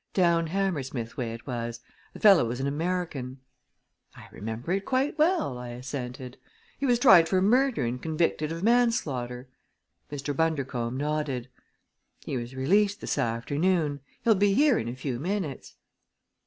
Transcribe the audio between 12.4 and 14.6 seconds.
released this afternoon. He'll be